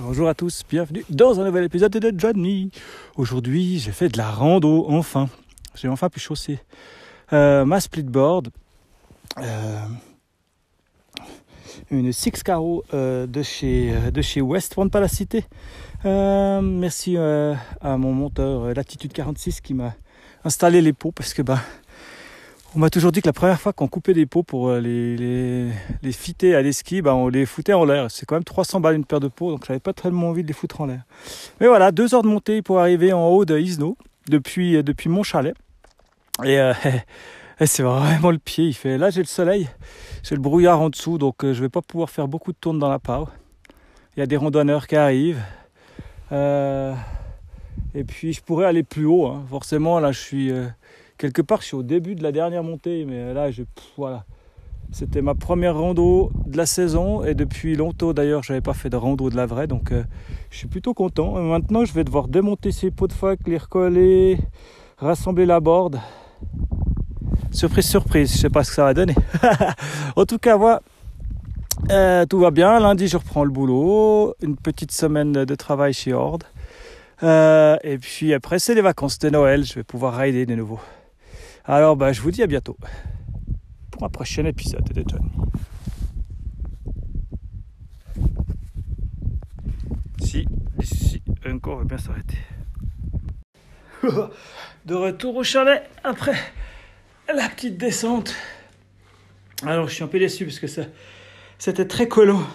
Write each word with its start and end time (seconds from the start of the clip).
Bonjour 0.00 0.28
à 0.28 0.34
tous, 0.34 0.62
bienvenue 0.70 1.04
dans 1.10 1.40
un 1.40 1.44
nouvel 1.44 1.64
épisode 1.64 1.90
de 1.90 2.16
Johnny. 2.16 2.70
Aujourd'hui, 3.16 3.80
j'ai 3.80 3.90
fait 3.90 4.08
de 4.08 4.16
la 4.16 4.30
rando, 4.30 4.86
enfin. 4.88 5.28
J'ai 5.74 5.88
enfin 5.88 6.08
pu 6.08 6.20
chausser 6.20 6.60
euh, 7.32 7.64
ma 7.64 7.80
splitboard. 7.80 8.50
Euh, 9.38 9.86
une 11.90 12.12
Six 12.12 12.44
Caro 12.44 12.84
euh, 12.94 13.26
de, 13.26 13.42
chez, 13.42 13.92
de 14.12 14.22
chez 14.22 14.40
West, 14.40 14.74
pour 14.74 14.84
ne 14.84 14.90
pas 14.90 15.00
la 15.00 15.08
citer. 15.08 15.44
Merci 16.04 17.16
à 17.16 17.96
mon 17.96 18.12
monteur 18.12 18.72
Latitude 18.72 19.12
46 19.12 19.60
qui 19.60 19.74
m'a 19.74 19.96
installé 20.44 20.80
les 20.80 20.92
pots 20.92 21.10
parce 21.10 21.34
que 21.34 21.42
bah, 21.42 21.60
on 22.74 22.80
m'a 22.80 22.90
toujours 22.90 23.12
dit 23.12 23.22
que 23.22 23.28
la 23.28 23.32
première 23.32 23.60
fois 23.60 23.72
qu'on 23.72 23.88
coupait 23.88 24.12
des 24.12 24.26
pots 24.26 24.42
pour 24.42 24.68
euh, 24.68 24.80
les, 24.80 25.16
les, 25.16 25.70
les 26.02 26.12
fitter 26.12 26.54
à 26.54 26.60
l'esquis, 26.62 27.00
bah, 27.00 27.14
on 27.14 27.28
les 27.28 27.46
foutait 27.46 27.72
en 27.72 27.84
l'air. 27.84 28.10
C'est 28.10 28.26
quand 28.26 28.36
même 28.36 28.44
300 28.44 28.80
balles 28.80 28.96
une 28.96 29.04
paire 29.04 29.20
de 29.20 29.28
pots, 29.28 29.50
donc 29.50 29.64
j'avais 29.66 29.80
pas 29.80 29.92
tellement 29.94 30.28
envie 30.28 30.42
de 30.42 30.48
les 30.48 30.52
foutre 30.54 30.80
en 30.82 30.86
l'air. 30.86 31.00
Mais 31.60 31.66
voilà, 31.66 31.92
deux 31.92 32.14
heures 32.14 32.22
de 32.22 32.28
montée 32.28 32.60
pour 32.60 32.78
arriver 32.78 33.12
en 33.12 33.26
haut 33.28 33.44
de 33.46 33.58
Isno 33.58 33.96
depuis, 34.28 34.76
euh, 34.76 34.82
depuis 34.82 35.08
mon 35.08 35.22
chalet. 35.22 35.54
Et, 36.44 36.58
euh, 36.60 36.74
et 37.60 37.66
c'est 37.66 37.82
vraiment 37.82 38.30
le 38.30 38.38
pied. 38.38 38.66
Il 38.66 38.74
fait 38.74 38.98
là 38.98 39.08
j'ai 39.10 39.22
le 39.22 39.26
soleil, 39.26 39.68
j'ai 40.22 40.34
le 40.34 40.42
brouillard 40.42 40.80
en 40.80 40.90
dessous, 40.90 41.16
donc 41.16 41.36
je 41.42 41.60
vais 41.60 41.70
pas 41.70 41.82
pouvoir 41.82 42.10
faire 42.10 42.28
beaucoup 42.28 42.52
de 42.52 42.58
tournes 42.60 42.78
dans 42.78 42.90
la 42.90 42.98
pau. 42.98 43.28
Il 44.16 44.20
y 44.20 44.22
a 44.22 44.26
des 44.26 44.36
randonneurs 44.36 44.86
qui 44.86 44.96
arrivent. 44.96 45.42
Et 46.30 48.04
puis 48.06 48.34
je 48.34 48.42
pourrais 48.42 48.66
aller 48.66 48.82
plus 48.82 49.06
haut. 49.06 49.26
hein. 49.26 49.42
Forcément, 49.48 49.98
là 50.00 50.12
je 50.12 50.18
suis 50.20 50.52
quelque 51.18 51.42
part, 51.42 51.60
je 51.60 51.66
suis 51.66 51.76
au 51.76 51.82
début 51.82 52.14
de 52.14 52.22
la 52.22 52.32
dernière 52.32 52.62
montée, 52.62 53.04
mais 53.04 53.34
là 53.34 53.50
je 53.50 53.64
voilà. 53.96 54.24
C'était 54.90 55.20
ma 55.20 55.34
première 55.34 55.76
rando 55.76 56.32
de 56.46 56.56
la 56.56 56.64
saison 56.64 57.22
et 57.22 57.34
depuis 57.34 57.76
longtemps 57.76 58.14
d'ailleurs, 58.14 58.42
j'avais 58.42 58.62
pas 58.62 58.72
fait 58.72 58.88
de 58.88 58.96
rando 58.96 59.28
de 59.28 59.36
la 59.36 59.44
vraie, 59.44 59.66
donc 59.66 59.92
euh, 59.92 60.02
je 60.50 60.56
suis 60.56 60.66
plutôt 60.66 60.94
content. 60.94 61.32
Maintenant, 61.42 61.84
je 61.84 61.92
vais 61.92 62.04
devoir 62.04 62.26
démonter 62.26 62.72
ces 62.72 62.90
pots 62.90 63.06
de 63.06 63.12
fac, 63.12 63.38
les 63.46 63.58
recoller, 63.58 64.38
rassembler 64.96 65.44
la 65.44 65.60
board. 65.60 66.00
Surprise, 67.50 67.86
surprise, 67.86 68.32
je 68.32 68.38
sais 68.38 68.50
pas 68.50 68.64
ce 68.64 68.70
que 68.70 68.76
ça 68.76 68.84
va 68.84 68.94
donner. 68.94 69.14
en 70.16 70.24
tout 70.24 70.38
cas, 70.38 70.56
voilà. 70.56 70.80
Euh, 71.90 72.26
tout 72.26 72.38
va 72.38 72.50
bien. 72.50 72.78
Lundi, 72.80 73.08
je 73.08 73.16
reprends 73.16 73.44
le 73.44 73.50
boulot. 73.50 74.34
Une 74.42 74.56
petite 74.56 74.92
semaine 74.92 75.32
de 75.32 75.54
travail 75.54 75.92
chez 75.92 76.12
Horde. 76.12 76.44
Euh, 77.22 77.76
et 77.82 77.98
puis 77.98 78.34
après, 78.34 78.58
c'est 78.58 78.74
les 78.74 78.80
vacances 78.80 79.18
de 79.18 79.30
Noël. 79.30 79.64
Je 79.64 79.74
vais 79.74 79.84
pouvoir 79.84 80.16
rider 80.16 80.46
de 80.46 80.54
nouveau. 80.54 80.80
Alors, 81.70 81.96
bah, 81.96 82.14
je 82.14 82.22
vous 82.22 82.30
dis 82.30 82.42
à 82.42 82.46
bientôt 82.46 82.78
pour 83.90 84.02
un 84.02 84.08
prochain 84.08 84.46
épisode 84.46 84.90
de 84.90 85.04
John. 85.06 85.20
Si, 90.24 90.46
ici, 90.80 91.22
encore 91.46 91.80
veut 91.80 91.84
bien 91.84 91.98
s'arrêter. 91.98 92.38
de 94.86 94.94
retour 94.94 95.36
au 95.36 95.42
chalet 95.42 95.82
après 96.04 96.36
la 97.34 97.50
petite 97.50 97.76
descente. 97.76 98.34
Alors, 99.62 99.88
je 99.88 99.94
suis 99.94 100.04
un 100.04 100.08
peu 100.08 100.18
déçu 100.18 100.46
parce 100.46 100.60
que 100.60 100.68
ça, 100.68 100.84
c'était 101.58 101.86
très 101.86 102.08
collant. 102.08 102.46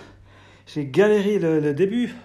J'ai 0.65 0.87
galéré 0.87 1.37
le, 1.37 1.59
le 1.59 1.75
début 1.75 2.15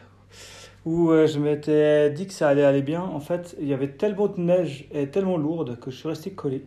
où 0.89 1.11
euh, 1.11 1.27
je 1.27 1.39
m'étais 1.39 2.09
dit 2.11 2.27
que 2.27 2.33
ça 2.33 2.49
allait 2.49 2.65
aller 2.65 2.81
bien. 2.81 3.03
En 3.03 3.21
fait, 3.21 3.55
il 3.61 3.69
y 3.69 3.75
avait 3.75 3.89
tellement 3.89 4.29
de 4.29 4.41
neige 4.41 4.89
et 4.91 5.09
tellement 5.09 5.37
lourde 5.37 5.79
que 5.79 5.91
je 5.91 5.97
suis 5.97 6.09
resté 6.09 6.31
collé. 6.31 6.65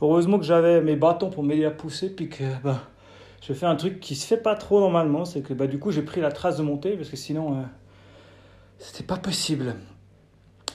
Heureusement 0.00 0.38
que 0.38 0.44
j'avais 0.44 0.80
mes 0.80 0.94
bâtons 0.94 1.30
pour 1.30 1.42
m'aider 1.42 1.64
à 1.64 1.72
pousser, 1.72 2.14
puis 2.14 2.28
que 2.28 2.44
bah, 2.62 2.82
je 3.42 3.52
fais 3.52 3.66
un 3.66 3.74
truc 3.74 3.98
qui 3.98 4.14
se 4.14 4.24
fait 4.24 4.36
pas 4.36 4.54
trop 4.54 4.78
normalement, 4.78 5.24
c'est 5.24 5.40
que 5.40 5.52
bah, 5.52 5.66
du 5.66 5.80
coup 5.80 5.90
j'ai 5.90 6.02
pris 6.02 6.20
la 6.20 6.30
trace 6.30 6.58
de 6.58 6.62
montée 6.62 6.92
parce 6.92 7.08
que 7.08 7.16
sinon 7.16 7.54
euh, 7.54 7.62
c'était 8.78 9.02
pas 9.02 9.16
possible. 9.16 9.74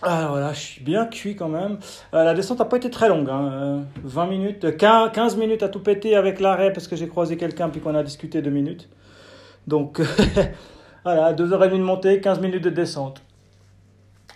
Alors 0.02 0.32
voilà, 0.32 0.52
je 0.52 0.60
suis 0.60 0.84
bien 0.84 1.06
cuit 1.06 1.38
quand 1.38 1.48
même. 1.48 1.78
Euh, 2.14 2.26
la 2.26 2.34
descente 2.34 2.60
n'a 2.60 2.66
pas 2.66 2.78
été 2.78 2.90
très 2.90 3.08
longue, 3.08 3.30
hein, 3.30 3.52
euh, 3.54 3.80
20 4.04 4.26
minutes, 4.26 4.66
euh, 4.66 4.72
15 4.72 5.12
15 5.14 5.38
minutes 5.38 5.64
à 5.64 5.70
tout 5.70 5.80
péter 5.80 6.18
avec 6.18 6.42
l'arrêt 6.42 6.74
parce 6.74 6.90
que 6.90 6.98
j'ai 6.98 7.08
croisé 7.08 7.38
quelqu'un 7.38 7.70
puis 7.70 7.80
qu'on 7.80 7.96
a 7.96 8.04
discuté 8.04 8.42
deux 8.42 8.50
minutes. 8.50 8.90
Donc 9.68 10.02
voilà, 11.04 11.34
2h30 11.34 11.72
de 11.72 11.78
montée, 11.78 12.22
15 12.22 12.40
minutes 12.40 12.64
de 12.64 12.70
descente. 12.70 13.22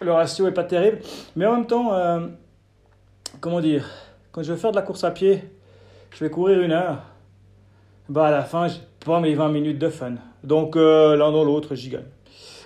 Le 0.01 0.11
ratio 0.11 0.47
est 0.47 0.53
pas 0.53 0.63
terrible, 0.63 0.99
mais 1.35 1.45
en 1.45 1.53
même 1.53 1.67
temps, 1.67 1.93
euh, 1.93 2.27
comment 3.39 3.61
dire, 3.61 3.89
quand 4.31 4.43
je 4.43 4.51
vais 4.51 4.59
faire 4.59 4.71
de 4.71 4.75
la 4.75 4.81
course 4.81 5.03
à 5.03 5.11
pied, 5.11 5.43
je 6.11 6.23
vais 6.23 6.29
courir 6.29 6.61
une 6.61 6.71
heure. 6.71 7.03
Bah 8.09 8.27
à 8.27 8.31
la 8.31 8.43
fin, 8.43 8.67
j'ai 8.67 8.81
pas 9.05 9.19
mes 9.19 9.33
20 9.33 9.49
minutes 9.49 9.79
de 9.79 9.89
fun. 9.89 10.15
Donc 10.43 10.75
euh, 10.75 11.15
l'un 11.15 11.31
dans 11.31 11.43
l'autre, 11.43 11.75
j'y 11.75 11.89
gagne. 11.89 12.03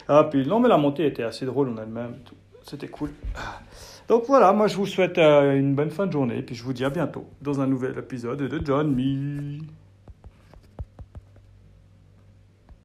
Ah 0.08 0.28
puis 0.30 0.46
non, 0.48 0.60
mais 0.60 0.70
la 0.70 0.78
montée 0.78 1.06
était 1.06 1.24
assez 1.24 1.46
drôle 1.46 1.70
en 1.70 1.78
elle-même. 1.78 2.16
et. 2.26 2.36
C'était 2.64 2.88
cool. 2.88 3.12
Donc 4.08 4.24
voilà, 4.28 4.52
moi 4.54 4.68
je 4.68 4.76
vous 4.76 4.88
souhaite 4.88 5.18
euh, 5.18 5.56
une 5.56 5.76
bonne 5.76 5.92
fin 5.92 6.08
de 6.08 6.12
journée, 6.12 6.42
puis 6.42 6.56
je 6.56 6.64
vous 6.64 6.74
dis 6.74 6.84
à 6.84 6.90
bientôt 6.90 7.26
dans 7.42 7.62
un 7.62 7.68
nouvel 7.68 7.98
épisode 7.98 8.40
de 8.40 8.62
John 8.66 8.94
Me. 8.94 9.60